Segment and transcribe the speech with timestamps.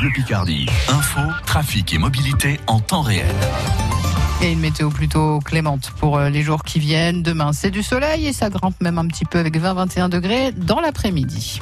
[0.00, 0.66] Bleu Picardie.
[0.88, 3.34] Info, trafic et mobilité en temps réel.
[4.42, 7.22] Et une météo plutôt clémente pour euh, les jours qui viennent.
[7.22, 10.80] Demain, c'est du soleil et ça grimpe même un petit peu avec 20-21 degrés dans
[10.80, 11.60] l'après-midi.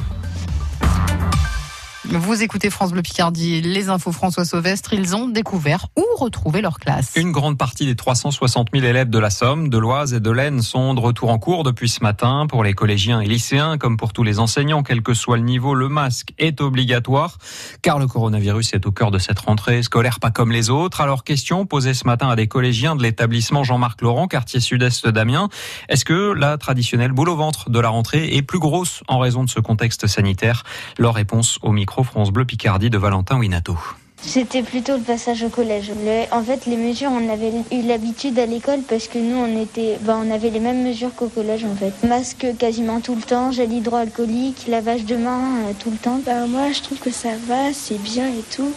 [2.10, 6.78] Vous écoutez France Bleu Picardie, les infos François Sauvestre, ils ont découvert où retrouver leur
[6.78, 7.12] classe.
[7.16, 10.62] Une grande partie des 360 000 élèves de la Somme, de l'Oise et de l'Aisne
[10.62, 12.46] sont de retour en cours depuis ce matin.
[12.48, 15.74] Pour les collégiens et lycéens, comme pour tous les enseignants, quel que soit le niveau,
[15.74, 17.36] le masque est obligatoire,
[17.82, 21.02] car le coronavirus est au cœur de cette rentrée scolaire pas comme les autres.
[21.02, 25.50] Alors question posée ce matin à des collégiens de l'établissement Jean-Marc Laurent, quartier sud-est d'Amiens.
[25.90, 29.44] Est-ce que la traditionnelle boule au ventre de la rentrée est plus grosse en raison
[29.44, 30.62] de ce contexte sanitaire?
[30.96, 33.76] Leur réponse au micro France Bleu Picardie de Valentin Winato.
[34.20, 35.92] C'était plutôt le passage au collège.
[36.32, 39.98] en fait, les mesures, on avait eu l'habitude à l'école parce que nous, on était,
[40.02, 41.92] bah, on avait les mêmes mesures qu'au collège en fait.
[42.06, 46.20] Masque quasiment tout le temps, gel hydroalcoolique, lavage de mains euh, tout le temps.
[46.26, 48.72] Bah, moi, je trouve que ça va, c'est bien et tout.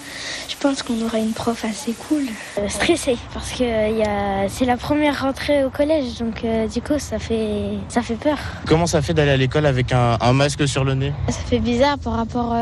[0.47, 2.23] Je pense qu'on aura une prof assez cool.
[2.59, 7.17] Euh, stressé parce que euh, c'est la première rentrée au collège, donc du coup, ça
[7.17, 8.37] fait, ça fait peur.
[8.67, 11.13] Comment ça fait d'aller à l'école avec un, masque sur le nez?
[11.29, 12.55] Ça fait bizarre par rapport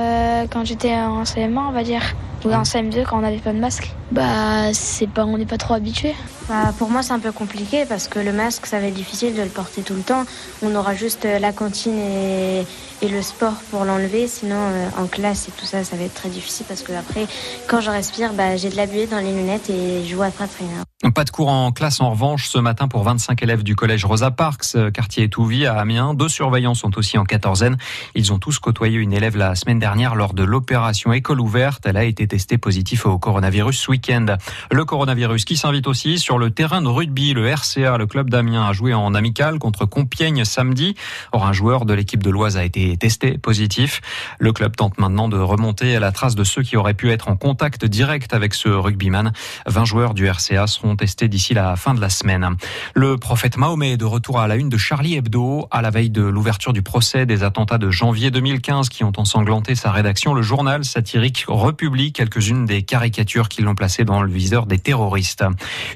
[0.50, 2.02] quand j'étais en CM1, on va dire.
[2.46, 5.58] Ou en CM2 quand on n'avait pas de masque Bah, c'est pas, on n'est pas
[5.58, 6.14] trop habitué.
[6.50, 9.36] Bah, pour moi, c'est un peu compliqué parce que le masque, ça va être difficile
[9.36, 10.26] de le porter tout le temps.
[10.64, 12.66] On aura juste euh, la cantine et,
[13.04, 14.28] et le sport pour l'enlever.
[14.28, 17.28] Sinon, euh, en classe et tout ça, ça va être très difficile parce que après,
[17.68, 20.48] quand je respire, bah, j'ai de la buée dans les lunettes et je vois très
[20.48, 20.84] très rien.
[21.14, 24.32] Pas de cours en classe en revanche ce matin pour 25 élèves du collège Rosa
[24.32, 26.14] Parks, euh, quartier Étouvie à Amiens.
[26.14, 27.78] Deux surveillants sont aussi en quatorzaine.
[28.16, 31.84] Ils ont tous côtoyé une élève la semaine dernière lors de l'opération école ouverte.
[31.86, 34.26] Elle a été testée positive au coronavirus ce week-end.
[34.72, 37.34] Le coronavirus qui s'invite aussi sur le terrain de rugby.
[37.34, 40.96] Le RCA, le club d'Amiens, a joué en amical contre Compiègne samedi.
[41.32, 44.02] Or, un joueur de l'équipe de l'Oise a été testé positif.
[44.40, 47.28] Le club tente maintenant de remonter à la trace de ceux qui auraient pu être
[47.28, 49.34] en contact direct avec ce rugbyman.
[49.68, 52.56] 20 joueurs du RCA seront testés d'ici la fin de la semaine.
[52.96, 56.10] Le prophète Mahomet est de retour à la une de Charlie Hebdo à la veille
[56.10, 60.34] de l'ouverture du procès des attentats de janvier 2015 qui ont ensanglanté sa rédaction.
[60.34, 65.44] Le journal satirique republie quelques-unes des caricatures qui l'ont placé dans le viseur des terroristes.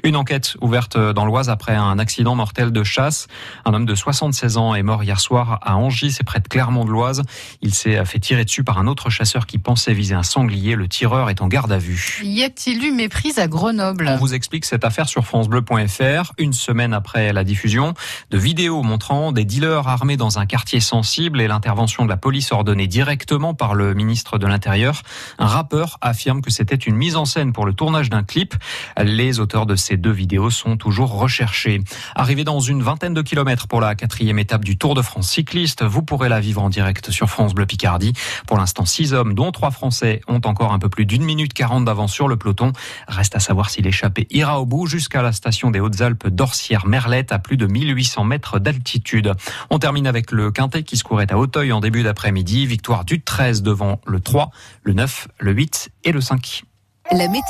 [0.02, 3.26] Une enquête ouverte dans l'Oise après un accident mortel de chasse.
[3.64, 7.22] Un homme de 76 ans est mort hier soir à Angis, c'est près de Clermont-de-Loise.
[7.60, 10.74] Il s'est fait tirer dessus par un autre chasseur qui pensait viser un sanglier.
[10.74, 12.20] Le tireur est en garde à vue.
[12.22, 14.08] Y a-t-il eu méprise à Grenoble?
[14.08, 17.94] On vous explique cette affaire sur francebleu.fr, une semaine après la diffusion
[18.30, 22.52] de vidéos montrant des dealers armés dans un quartier sensible et l'intervention de la police
[22.52, 25.02] ordonnée directement par le ministre de l'Intérieur.
[25.38, 28.54] Un rappeur affirme que c'était une mise en scène pour le tournage d'un clip.
[29.02, 31.80] Les auteurs de ces deux vidéos sont toujours recherchés.
[32.14, 35.84] Arrivé dans une vingtaine de kilomètres pour la quatrième étape du Tour de France cycliste,
[35.84, 38.12] vous pourrez la vivre en direct sur France Bleu Picardie.
[38.46, 41.84] Pour l'instant, six hommes, dont trois Français, ont encore un peu plus d'une minute quarante
[41.84, 42.72] d'avance sur le peloton.
[43.08, 47.38] Reste à savoir si l'échappée ira au bout jusqu'à la station des Hautes-Alpes d'Orsières-Merlette à
[47.38, 49.32] plus de 1800 mètres d'altitude.
[49.70, 52.66] On termine avec le Quintet qui se courait à Hauteuil en début d'après-midi.
[52.66, 54.50] Victoire du 13 devant le 3,
[54.82, 56.64] le 9, le 8 et le 5.
[57.12, 57.44] La météo.